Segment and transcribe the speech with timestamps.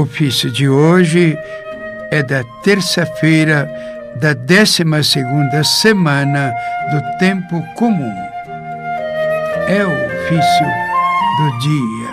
[0.00, 1.36] ofício de hoje
[2.10, 3.70] é da terça-feira
[4.16, 6.52] da 12 segunda semana
[6.90, 8.14] do tempo comum.
[9.68, 10.66] É o ofício
[11.38, 12.08] do dia,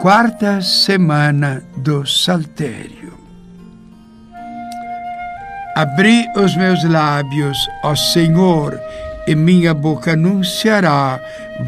[0.00, 3.12] quarta semana do Saltério.
[5.74, 8.78] Abri os meus lábios, ó Senhor,
[9.26, 11.20] e minha boca anunciará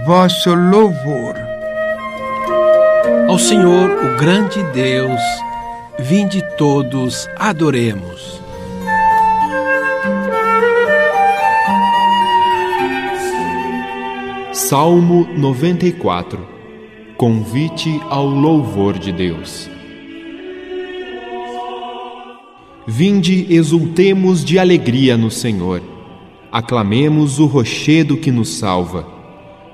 [0.05, 1.54] vosso louvor.
[3.29, 5.21] Ao Senhor, o grande Deus,
[5.99, 8.41] vinde todos, adoremos.
[14.53, 16.47] Salmo 94
[17.17, 19.71] Convite ao louvor de Deus.
[22.87, 25.81] Vinde, exultemos de alegria no Senhor.
[26.53, 29.09] Aclamemos o rochedo que nos salva.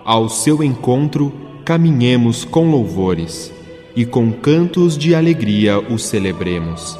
[0.04, 3.52] Ao seu encontro, caminhemos com louvores
[3.94, 6.98] e com cantos de alegria o celebremos.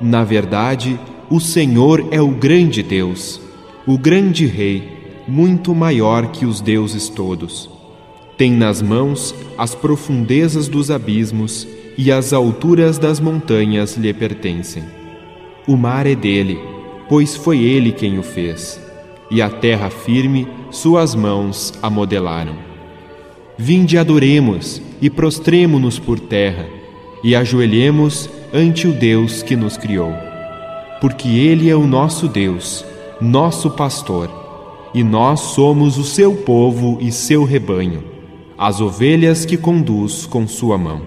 [0.00, 0.96] Na verdade,
[1.28, 3.40] o Senhor é o grande Deus,
[3.84, 7.68] o grande Rei, muito maior que os deuses todos.
[8.38, 11.66] Tem nas mãos as profundezas dos abismos
[11.98, 14.84] e as alturas das montanhas lhe pertencem.
[15.66, 16.60] O mar é dele,
[17.08, 18.80] pois foi ele quem o fez,
[19.28, 22.75] e a terra firme suas mãos a modelaram.
[23.58, 26.66] Vinde adoremos e prostremo-nos por terra,
[27.24, 30.12] e ajoelhemos ante o Deus que nos criou.
[31.00, 32.84] Porque Ele é o nosso Deus,
[33.18, 34.30] nosso pastor,
[34.92, 38.04] e nós somos o seu povo e seu rebanho,
[38.58, 41.00] as ovelhas que conduz com sua mão.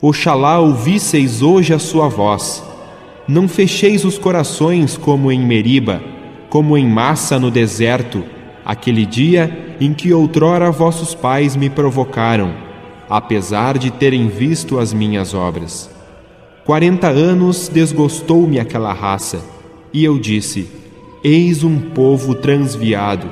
[0.00, 2.62] Oxalá ouvisseis hoje a sua voz,
[3.26, 6.00] não fecheis os corações como em Meriba,
[6.48, 8.24] como em massa no deserto,
[8.64, 12.52] aquele dia em que outrora vossos pais me provocaram,
[13.08, 15.90] apesar de terem visto as minhas obras.
[16.64, 19.40] Quarenta anos desgostou-me aquela raça,
[19.92, 20.68] e eu disse:
[21.22, 23.28] Eis um povo transviado.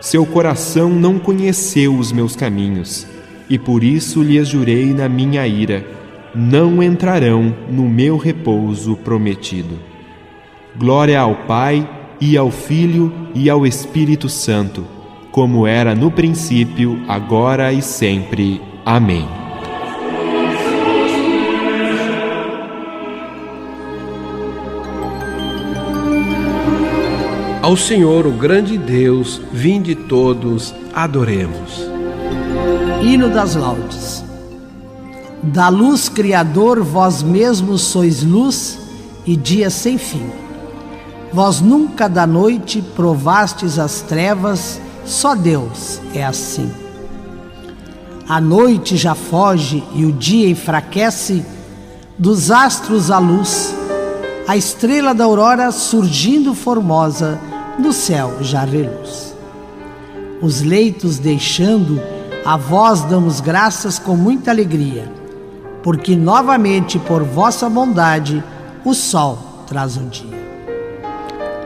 [0.00, 3.06] Seu coração não conheceu os meus caminhos,
[3.48, 5.86] e por isso lhes jurei na minha ira:
[6.34, 9.78] não entrarão no meu repouso prometido.
[10.76, 11.88] Glória ao Pai,
[12.20, 14.84] e ao Filho, e ao Espírito Santo
[15.34, 18.62] como era no princípio, agora e sempre.
[18.86, 19.28] Amém.
[27.60, 31.84] Ao Senhor, o grande Deus, vinde todos, adoremos.
[33.02, 34.24] Hino das Laudes.
[35.42, 38.78] Da luz Criador, vós mesmos sois luz
[39.26, 40.30] e dia sem fim.
[41.32, 46.70] Vós nunca da noite provastes as trevas só Deus é assim.
[48.28, 51.44] A noite já foge e o dia enfraquece,
[52.16, 53.74] dos astros a luz,
[54.48, 57.38] a estrela da aurora surgindo formosa,
[57.78, 59.34] do céu já reluz.
[60.40, 62.00] Os leitos deixando,
[62.44, 65.10] a vós damos graças com muita alegria,
[65.82, 68.42] porque novamente por vossa bondade
[68.84, 70.44] o sol traz o dia.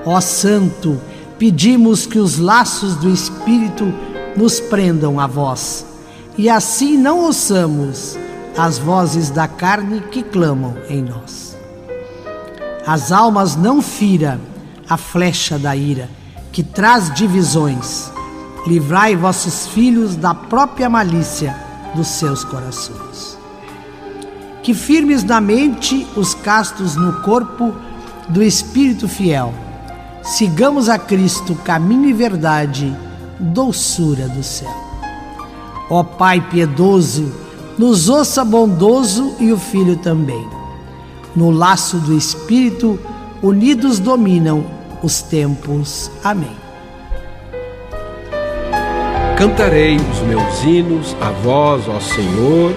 [0.04, 1.00] Ó Santo,
[1.38, 3.92] pedimos que os laços do Espírito
[4.36, 5.86] nos prendam a vós,
[6.36, 8.18] e assim não ouçamos
[8.56, 11.56] as vozes da carne que clamam em nós.
[12.86, 14.40] As almas não fira
[14.88, 16.08] a flecha da ira,
[16.50, 18.10] que traz divisões.
[18.66, 21.56] Livrai vossos filhos da própria malícia
[21.94, 23.38] dos seus corações.
[24.62, 27.74] Que firmes na mente os castos no corpo
[28.28, 29.54] do Espírito fiel
[30.22, 32.94] Sigamos a Cristo, caminho e verdade,
[33.38, 34.74] doçura do céu.
[35.90, 37.32] Ó Pai piedoso,
[37.78, 40.46] nos ouça bondoso e o Filho também.
[41.34, 42.98] No laço do Espírito,
[43.42, 44.64] unidos dominam
[45.02, 46.10] os tempos.
[46.22, 46.56] Amém.
[49.38, 52.74] Cantarei os meus hinos a vós, ó Senhor,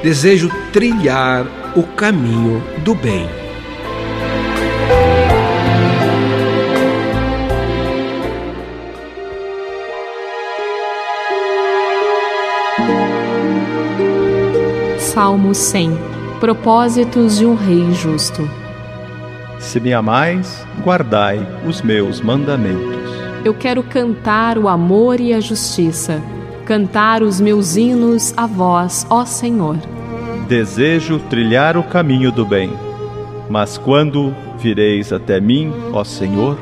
[0.00, 1.44] desejo trilhar
[1.76, 3.28] o caminho do bem.
[15.18, 15.98] Salmo 100
[16.38, 18.48] Propósitos de um Rei Justo.
[19.58, 23.10] Se me amais, guardai os meus mandamentos.
[23.44, 26.22] Eu quero cantar o amor e a justiça,
[26.64, 29.78] cantar os meus hinos a vós, ó Senhor.
[30.46, 32.72] Desejo trilhar o caminho do bem,
[33.50, 36.56] mas quando vireis até mim, ó Senhor?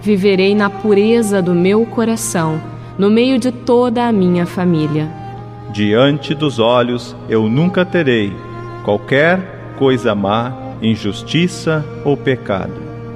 [0.00, 2.62] Viverei na pureza do meu coração,
[2.96, 5.20] no meio de toda a minha família
[5.72, 8.30] Diante dos olhos eu nunca terei
[8.84, 10.52] qualquer coisa má,
[10.82, 12.74] injustiça ou pecado.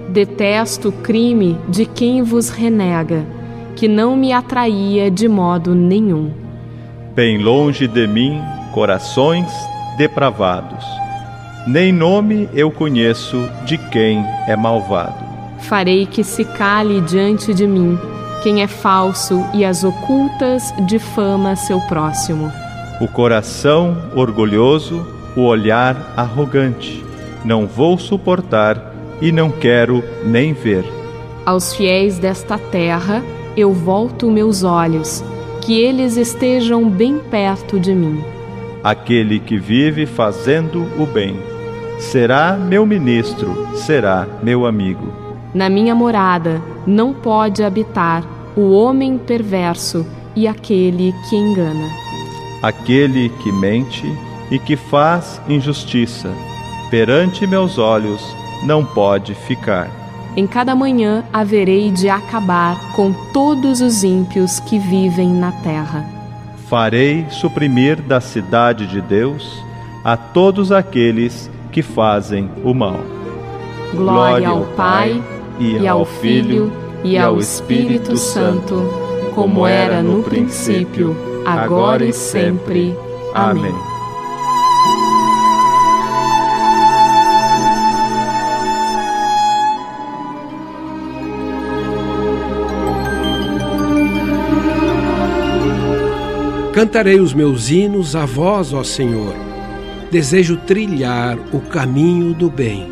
[0.08, 3.26] Detesto o crime de quem vos renega,
[3.74, 6.30] que não me atraía de modo nenhum.
[7.14, 8.40] Bem longe de mim,
[8.72, 9.52] corações
[9.98, 10.84] depravados.
[11.66, 13.36] Nem nome eu conheço
[13.66, 15.26] de quem é malvado.
[15.58, 17.98] Farei que se cale diante de mim
[18.46, 22.52] quem é falso e as ocultas difama seu próximo.
[23.00, 25.04] O coração orgulhoso,
[25.36, 27.04] o olhar arrogante.
[27.44, 30.84] Não vou suportar e não quero nem ver.
[31.44, 33.20] Aos fiéis desta terra
[33.56, 35.24] eu volto meus olhos,
[35.60, 38.22] que eles estejam bem perto de mim.
[38.84, 41.36] Aquele que vive fazendo o bem
[41.98, 45.12] será meu ministro, será meu amigo.
[45.52, 51.88] Na minha morada não pode habitar o homem perverso e aquele que engana.
[52.62, 54.10] Aquele que mente
[54.50, 56.32] e que faz injustiça,
[56.90, 58.22] perante meus olhos
[58.64, 59.90] não pode ficar.
[60.34, 66.04] Em cada manhã haverei de acabar com todos os ímpios que vivem na terra.
[66.68, 69.62] Farei suprimir da cidade de Deus
[70.02, 73.00] a todos aqueles que fazem o mal.
[73.94, 75.22] Glória ao Pai
[75.58, 78.82] e ao Filho e ao Espírito Santo,
[79.32, 81.16] como era no princípio,
[81.46, 82.96] agora e sempre.
[83.32, 83.72] Amém.
[96.72, 99.32] Cantarei os meus hinos a vós, ó Senhor.
[100.10, 102.90] Desejo trilhar o caminho do bem.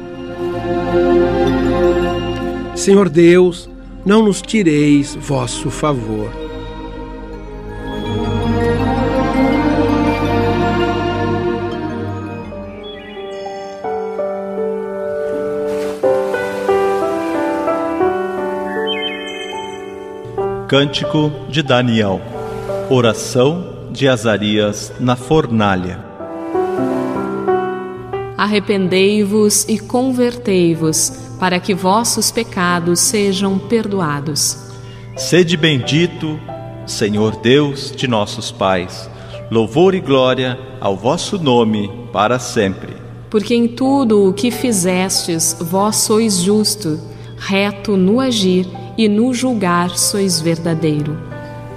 [2.76, 3.68] Senhor Deus,
[4.04, 6.30] não nos tireis vosso favor.
[20.68, 22.20] Cântico de Daniel
[22.90, 26.13] Oração de Azarias na fornalha.
[28.36, 34.58] Arrependei-vos e convertei-vos, para que vossos pecados sejam perdoados.
[35.16, 36.40] Sede bendito,
[36.86, 39.08] Senhor Deus de nossos pais,
[39.50, 42.94] louvor e glória ao vosso nome para sempre.
[43.30, 47.00] Porque em tudo o que fizestes, vós sois justo,
[47.36, 48.66] reto no agir
[48.98, 51.16] e no julgar sois verdadeiro.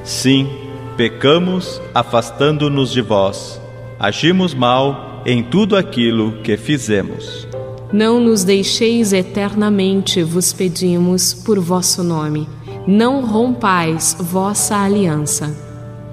[0.04, 0.50] Sim,
[0.96, 3.62] pecamos afastando-nos de vós,
[4.00, 7.48] agimos mal em tudo aquilo que fizemos.
[7.92, 12.48] Não nos deixeis eternamente, vos pedimos, por vosso nome.
[12.86, 15.56] Não rompais vossa aliança.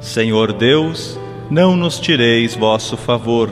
[0.00, 1.18] Senhor Deus,
[1.50, 3.50] não nos tireis vosso favor.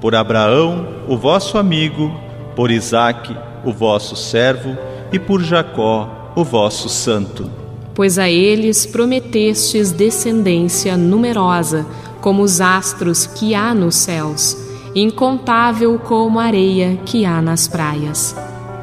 [0.00, 2.14] Por Abraão, o vosso amigo,
[2.54, 4.76] por Isaque, o vosso servo,
[5.12, 7.64] e por Jacó, o vosso santo
[7.94, 11.86] pois a eles prometestes descendência numerosa,
[12.20, 14.56] como os astros que há nos céus,
[14.94, 18.36] incontável como a areia que há nas praias.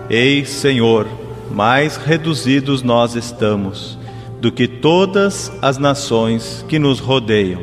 [0.10, 1.08] Ei, Senhor,
[1.50, 3.98] mais reduzidos nós estamos
[4.40, 7.62] do que todas as nações que nos rodeiam.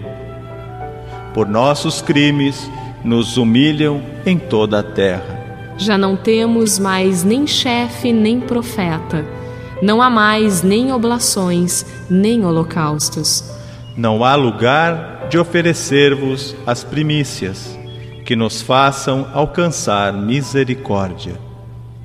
[1.34, 2.70] Por nossos crimes
[3.04, 5.74] nos humilham em toda a terra.
[5.76, 9.24] Já não temos mais nem chefe nem profeta
[9.80, 13.44] não há mais nem oblações, nem holocaustos.
[13.96, 17.77] Não há lugar de oferecer-vos as primícias,
[18.28, 21.40] que nos façam alcançar misericórdia.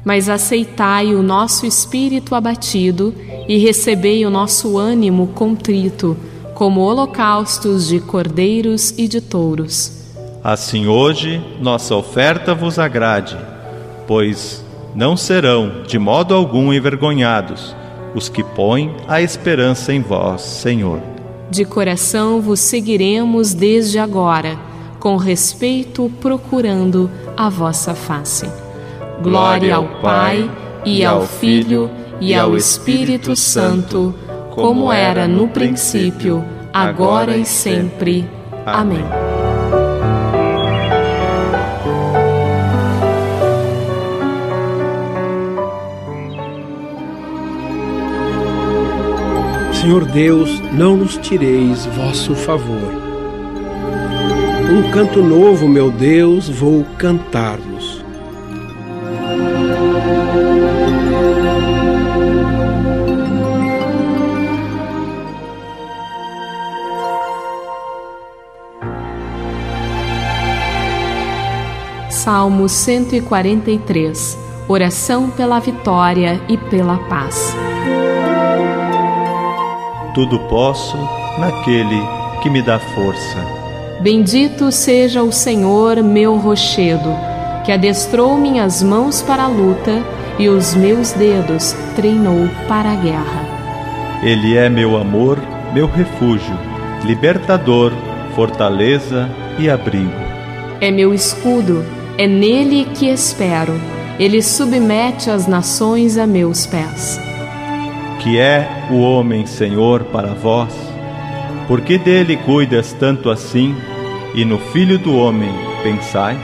[0.05, 3.13] Mas aceitai o nosso espírito abatido
[3.45, 6.15] e recebei o nosso ânimo contrito,
[6.53, 10.13] como holocaustos de cordeiros e de touros.
[10.41, 13.37] Assim hoje nossa oferta vos agrade,
[14.07, 14.63] pois
[14.95, 17.75] não serão de modo algum envergonhados
[18.15, 21.01] os que põem a esperança em vós, Senhor.
[21.51, 24.57] De coração vos seguiremos desde agora,
[25.03, 28.49] com respeito procurando a vossa face.
[29.21, 30.49] Glória ao Pai,
[30.85, 31.91] e ao Filho,
[32.21, 34.15] e ao Espírito Santo,
[34.51, 36.41] como era no princípio,
[36.71, 38.25] agora e sempre.
[38.65, 39.03] Amém.
[49.73, 53.12] Senhor Deus, não nos tireis vosso favor.
[54.73, 58.03] Um canto novo, meu Deus, vou cantar-vos.
[72.09, 77.55] Salmo 143 Oração pela vitória e pela paz.
[80.15, 80.97] Tudo posso
[81.37, 82.01] naquele
[82.41, 83.62] que me dá força.
[84.03, 87.09] Bendito seja o Senhor, meu rochedo,
[87.63, 90.03] que adestrou minhas mãos para a luta
[90.37, 94.19] e os meus dedos treinou para a guerra.
[94.21, 95.39] Ele é meu amor,
[95.73, 96.53] meu refúgio,
[97.05, 97.93] libertador,
[98.35, 100.11] fortaleza e abrigo.
[100.81, 101.85] É meu escudo,
[102.17, 103.79] é nele que espero.
[104.19, 107.17] Ele submete as nações a meus pés.
[108.19, 110.73] Que é o homem, Senhor, para vós?
[111.69, 113.73] Porque dele cuidas tanto assim,
[114.33, 116.39] e no Filho do Homem pensais?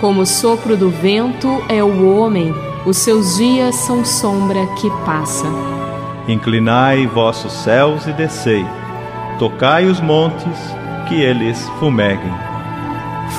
[0.00, 2.54] Como o sopro do vento é o homem,
[2.86, 5.46] os seus dias são sombra que passa.
[6.26, 8.64] Inclinai vossos céus e descei,
[9.38, 10.58] tocai os montes,
[11.08, 12.32] que eles fumeguem.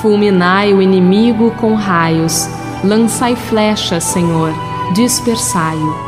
[0.00, 2.48] Fulminai o inimigo com raios,
[2.84, 4.52] lançai flechas, Senhor,
[4.94, 6.06] dispersai-o.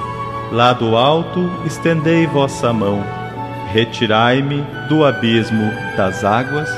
[0.53, 3.03] Lá do alto estendei vossa mão,
[3.73, 6.69] retirai-me do abismo das águas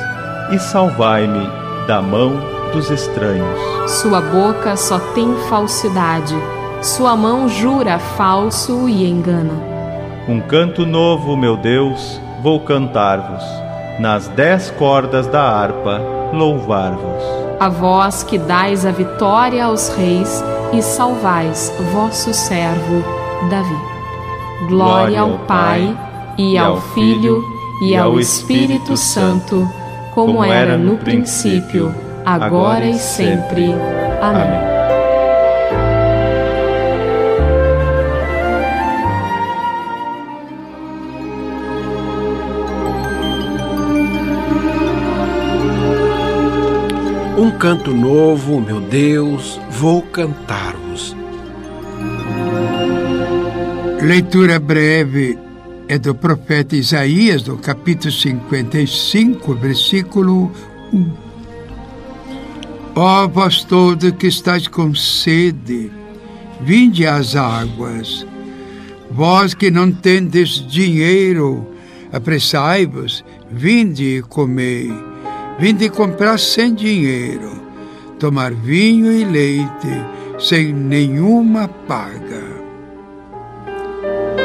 [0.50, 1.48] e salvai-me
[1.86, 2.32] da mão
[2.72, 3.90] dos estranhos.
[3.90, 6.34] Sua boca só tem falsidade,
[6.82, 9.54] sua mão jura falso e engana.
[10.28, 13.42] Um canto novo, meu Deus, vou cantar-vos,
[13.98, 16.00] nas dez cordas da harpa,
[16.32, 17.22] louvar-vos.
[17.58, 20.42] A vós que dais a vitória aos reis
[20.72, 23.04] e salvais vosso servo
[23.50, 23.76] Davi.
[24.68, 25.96] Glória ao Pai,
[26.38, 27.44] e ao Filho,
[27.82, 29.68] e ao Espírito Santo,
[30.26, 33.74] como era no princípio, agora e sempre.
[34.20, 34.70] Amém.
[47.38, 51.16] Um canto novo, meu Deus, vou cantar-vos.
[54.02, 55.38] Leitura breve
[55.90, 60.52] é do profeta Isaías, do capítulo 55, versículo
[60.92, 61.12] 1.
[62.94, 65.90] Ó vós todos que estáis com sede,
[66.60, 68.24] vinde às águas.
[69.10, 71.66] Vós que não tendes dinheiro,
[72.12, 74.92] apressai-vos, vinde e comei.
[75.58, 77.60] Vinde comprar sem dinheiro,
[78.16, 80.06] tomar vinho e leite
[80.38, 82.59] sem nenhuma paga.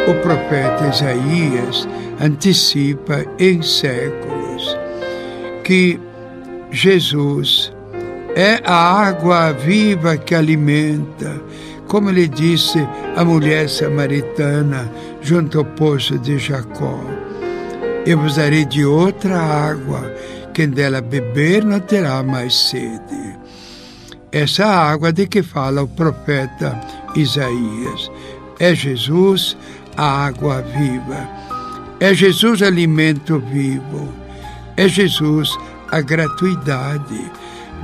[0.08, 1.88] O profeta Isaías
[2.22, 4.78] antecipa em séculos
[5.64, 6.00] que
[6.72, 7.74] Jesus
[8.36, 11.42] é a água viva que alimenta,
[11.88, 17.00] como lhe disse a mulher samaritana junto ao poço de Jacó.
[18.06, 20.14] Eu vos darei de outra água
[20.54, 23.40] quem dela beber não terá mais sede.
[24.32, 26.80] Essa água de que fala o profeta
[27.16, 28.12] Isaías
[28.60, 29.58] é Jesus,
[29.98, 31.28] a água viva.
[32.00, 34.10] É Jesus, alimento vivo.
[34.78, 35.58] É Jesus,
[35.92, 37.32] a gratuidade.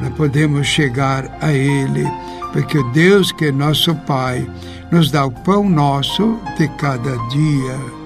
[0.02, 2.06] Não podemos chegar a Ele,
[2.52, 4.48] porque o Deus que é nosso Pai
[4.92, 8.02] nos dá o pão nosso de cada dia.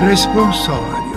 [0.00, 1.10] Responsório.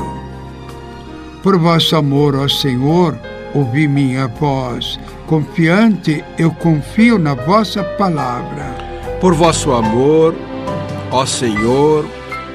[1.41, 3.17] Por vosso amor, ó Senhor,
[3.53, 5.00] ouvi minha voz.
[5.25, 8.92] Confiante, eu confio na vossa palavra.
[9.23, 10.35] Por vosso amor,
[11.09, 12.05] ó Senhor,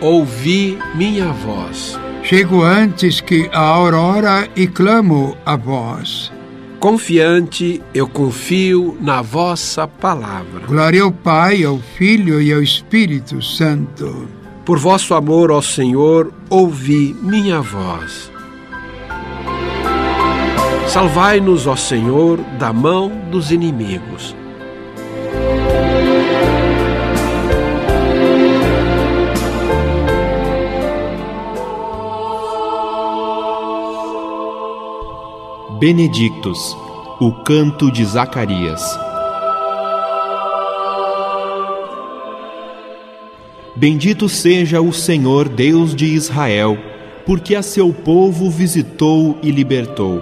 [0.03, 1.99] ouvi minha voz.
[2.23, 6.31] Chego antes que a aurora e clamo a vós.
[6.79, 10.67] Confiante, eu confio na vossa palavra.
[10.67, 14.29] Glória ao Pai, ao Filho e ao Espírito Santo.
[14.67, 18.31] Por vosso amor, ó Senhor, ouvi minha voz.
[20.87, 24.37] Salvai-nos, ó Senhor, da mão dos inimigos.
[35.79, 36.77] Benedictus,
[37.21, 38.83] o canto de Zacarias.
[43.77, 46.77] Bendito seja o Senhor Deus de Israel,
[47.25, 50.21] porque a seu povo visitou e libertou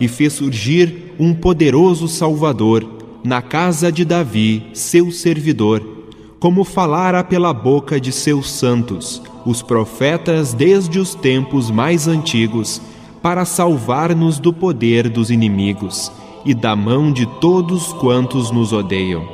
[0.00, 2.84] e fez surgir um poderoso Salvador
[3.22, 5.80] na casa de Davi, seu servidor,
[6.40, 12.82] como falara pela boca de seus santos, os profetas desde os tempos mais antigos,
[13.22, 16.12] para salvar-nos do poder dos inimigos
[16.44, 19.28] e da mão de todos quantos nos odeiam.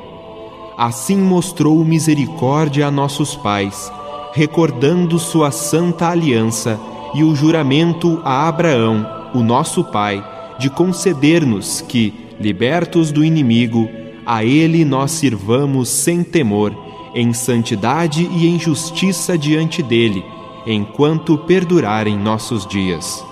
[0.76, 3.92] Assim mostrou misericórdia a nossos pais,
[4.32, 6.80] recordando sua santa aliança
[7.14, 10.24] e o juramento a Abraão, o nosso pai,
[10.58, 13.88] de conceder-nos que, libertos do inimigo,
[14.26, 16.74] a Ele nós sirvamos sem temor,
[17.14, 20.24] em santidade e em justiça diante dele,
[20.66, 23.24] enquanto perdurarem nossos dias.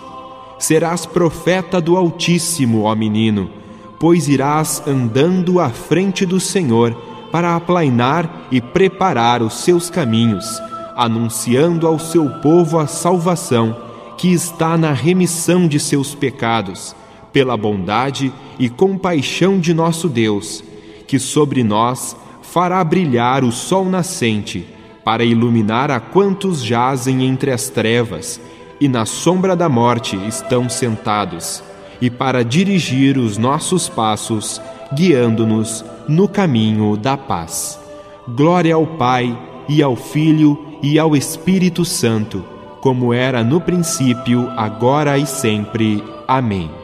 [0.62, 3.50] Serás profeta do Altíssimo, ó menino,
[3.98, 6.94] pois irás andando à frente do Senhor
[7.32, 10.62] para aplainar e preparar os seus caminhos,
[10.94, 13.76] anunciando ao seu povo a salvação
[14.16, 16.94] que está na remissão de seus pecados,
[17.32, 20.62] pela bondade e compaixão de nosso Deus,
[21.08, 24.64] que sobre nós fará brilhar o sol nascente,
[25.04, 28.40] para iluminar a quantos jazem entre as trevas
[28.82, 31.62] e na sombra da morte estão sentados,
[32.00, 34.60] e para dirigir os nossos passos,
[34.92, 37.78] guiando-nos no caminho da paz.
[38.26, 42.44] Glória ao Pai, e ao Filho, e ao Espírito Santo,
[42.80, 46.02] como era no princípio, agora e sempre.
[46.26, 46.81] Amém.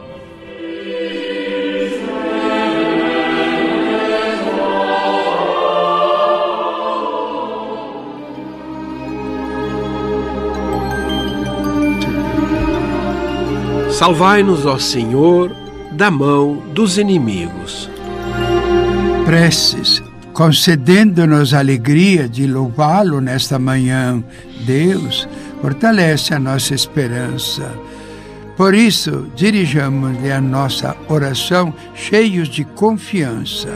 [13.99, 15.53] Salvai-nos, ó Senhor,
[15.91, 17.89] da mão dos inimigos.
[19.25, 20.01] Preces,
[20.31, 24.23] concedendo-nos a alegria de louvá-lo nesta manhã,
[24.65, 25.27] Deus
[25.61, 27.73] fortalece a nossa esperança.
[28.55, 33.67] Por isso, dirijamos-lhe a nossa oração cheios de confiança.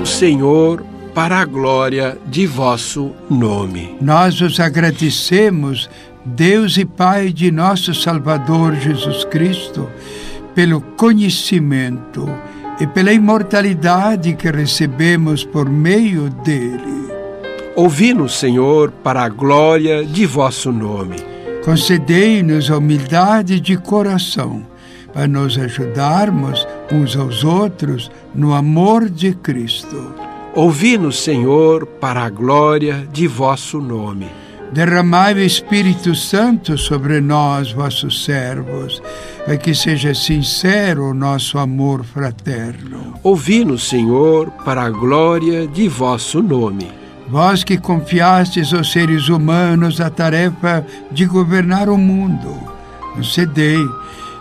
[0.00, 3.96] O Senhor, para a glória de vosso nome.
[4.00, 5.90] Nós os agradecemos
[6.24, 9.88] Deus e Pai de nosso Salvador Jesus Cristo,
[10.54, 12.28] pelo conhecimento
[12.80, 17.08] e pela imortalidade que recebemos por meio dele.
[17.76, 21.16] Ouvi-nos, Senhor, para a glória de vosso nome.
[21.64, 24.66] Concedei-nos a humildade de coração,
[25.12, 30.14] para nos ajudarmos uns aos outros no amor de Cristo.
[30.54, 38.24] Ouvi-nos, Senhor, para a glória de vosso nome Derramai o Espírito Santo sobre nós, vossos
[38.24, 39.02] servos,
[39.44, 43.14] para que seja sincero o nosso amor fraterno.
[43.22, 46.90] Ouvi-nos, Senhor, para a glória de vosso nome.
[47.28, 52.54] Vós que confiastes aos seres humanos a tarefa de governar o mundo,
[53.14, 53.78] concedei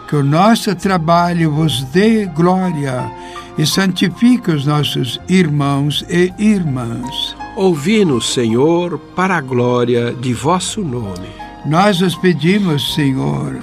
[0.10, 3.10] que o nosso trabalho vos dê glória
[3.58, 11.28] e santifique os nossos irmãos e irmãs Ouvi-nos, Senhor, para a glória de vosso nome.
[11.66, 13.58] Nós os pedimos, Senhor,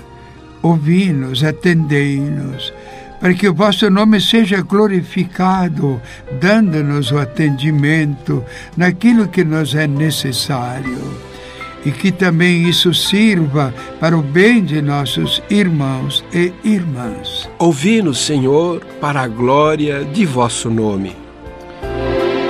[0.60, 2.72] ouvi-nos, atendei-nos,
[3.20, 6.02] para que o vosso nome seja glorificado,
[6.40, 8.44] dando-nos o atendimento
[8.76, 10.98] naquilo que nos é necessário.
[11.86, 17.48] E que também isso sirva para o bem de nossos irmãos e irmãs.
[17.60, 21.23] Ouvi-nos, Senhor, para a glória de vosso nome.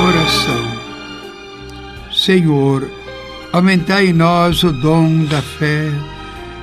[0.00, 0.78] oração.
[2.12, 2.90] Senhor,
[3.52, 5.90] aumentai em nós o dom da fé,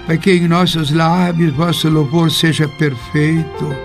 [0.05, 3.75] para que em nossos lábios vosso louvor seja perfeito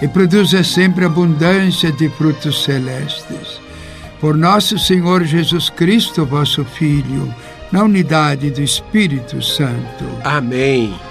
[0.00, 3.60] e produza sempre abundância de frutos celestes.
[4.20, 7.32] Por nosso Senhor Jesus Cristo, vosso Filho,
[7.70, 10.04] na unidade do Espírito Santo.
[10.24, 11.07] Amém.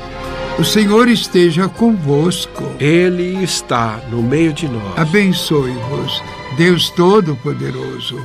[0.60, 2.64] O Senhor esteja convosco.
[2.80, 4.98] Ele está no meio de nós.
[4.98, 6.24] Abençoe-vos
[6.58, 8.20] Deus Todo-Poderoso,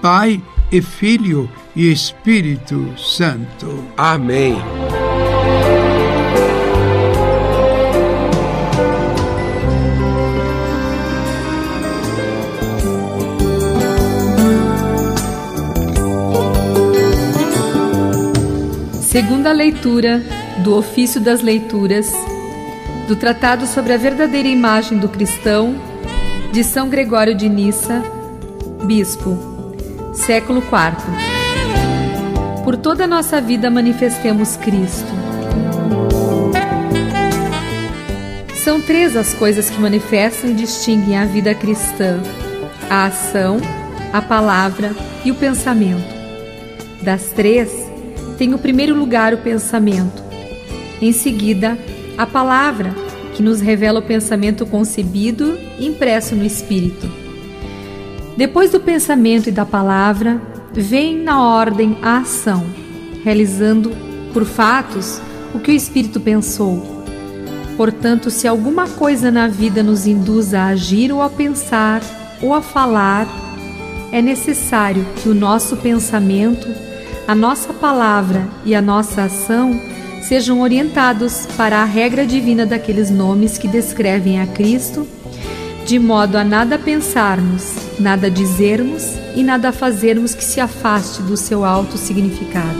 [0.00, 0.40] Pai
[0.72, 3.84] e Filho e Espírito Santo.
[3.94, 4.56] Amém.
[19.02, 20.22] Segunda leitura
[20.58, 22.10] do Ofício das Leituras
[23.06, 25.76] do Tratado sobre a Verdadeira Imagem do Cristão
[26.52, 28.02] de São Gregório de Nissa,
[28.84, 29.38] Bispo,
[30.12, 32.64] século IV.
[32.64, 35.06] Por toda a nossa vida manifestemos Cristo.
[38.54, 42.20] São três as coisas que manifestam e distinguem a vida cristã:
[42.90, 43.58] a ação,
[44.12, 44.90] a palavra
[45.24, 46.16] e o pensamento.
[47.02, 47.70] Das três,
[48.36, 50.25] tem o primeiro lugar o pensamento,
[51.00, 51.78] em seguida,
[52.16, 52.94] a palavra,
[53.34, 57.06] que nos revela o pensamento concebido e impresso no espírito.
[58.36, 60.40] Depois do pensamento e da palavra,
[60.72, 62.64] vem na ordem a ação,
[63.22, 63.92] realizando
[64.32, 65.20] por fatos
[65.54, 67.04] o que o espírito pensou.
[67.76, 72.02] Portanto, se alguma coisa na vida nos induz a agir ou a pensar
[72.40, 73.26] ou a falar,
[74.12, 76.68] é necessário que o nosso pensamento,
[77.28, 79.78] a nossa palavra e a nossa ação
[80.28, 85.06] sejam orientados para a regra divina daqueles nomes que descrevem a Cristo,
[85.84, 91.64] de modo a nada pensarmos, nada dizermos e nada fazermos que se afaste do seu
[91.64, 92.76] alto significado.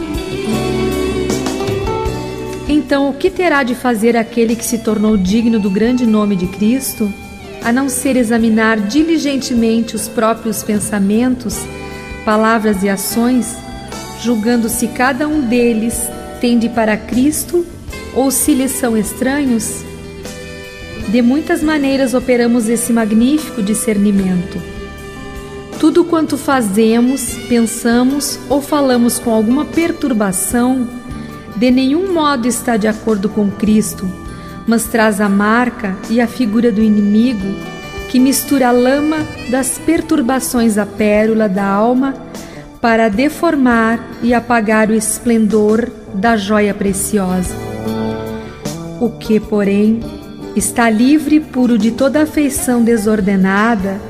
[2.68, 6.48] Então, o que terá de fazer aquele que se tornou digno do grande nome de
[6.48, 7.12] Cristo,
[7.62, 11.60] a não ser examinar diligentemente os próprios pensamentos,
[12.24, 13.56] palavras e ações,
[14.20, 17.66] julgando se cada um deles tende para Cristo
[18.14, 19.84] ou se lhes são estranhos?
[21.08, 24.60] De muitas maneiras operamos esse magnífico discernimento.
[25.78, 30.88] Tudo quanto fazemos, pensamos ou falamos com alguma perturbação,
[31.56, 34.10] de nenhum modo está de acordo com Cristo,
[34.66, 37.76] mas traz a marca e a figura do inimigo
[38.08, 39.18] que mistura a lama
[39.50, 42.14] das perturbações à pérola da alma
[42.86, 47.52] para deformar e apagar o esplendor da joia preciosa.
[49.00, 49.98] O que, porém,
[50.54, 54.00] está livre e puro de toda afeição desordenada,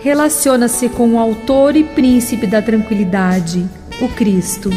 [0.00, 3.64] relaciona-se com o autor e príncipe da tranquilidade,
[4.00, 4.68] o Cristo.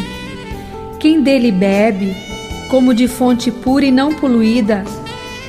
[1.00, 2.16] Quem dele bebe,
[2.70, 4.84] como de fonte pura e não poluída,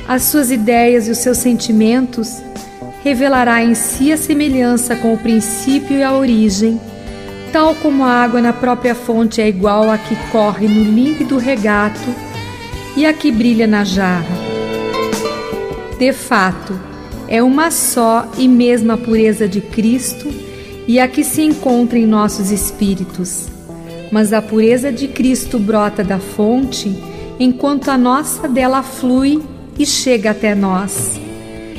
[0.08, 2.42] as suas ideias e os seus sentimentos,
[3.04, 6.80] revelará em si a semelhança com o princípio e a origem
[7.52, 12.14] Tal como a água na própria fonte é igual à que corre no límpido regato
[12.96, 14.36] e a que brilha na jarra.
[15.98, 16.78] De fato,
[17.26, 20.28] é uma só e mesma pureza de Cristo
[20.86, 23.48] e a que se encontra em nossos espíritos.
[24.12, 26.96] Mas a pureza de Cristo brota da fonte,
[27.38, 29.42] enquanto a nossa dela flui
[29.78, 31.20] e chega até nós,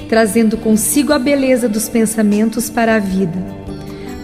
[0.08, 3.43] trazendo consigo a beleza dos pensamentos para a vida.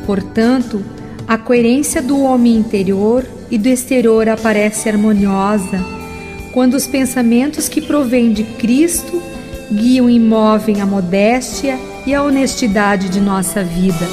[0.05, 0.83] Portanto,
[1.27, 5.83] a coerência do homem interior e do exterior aparece harmoniosa
[6.51, 9.21] quando os pensamentos que provêm de Cristo
[9.71, 14.05] guiam e movem a modéstia e a honestidade de nossa vida.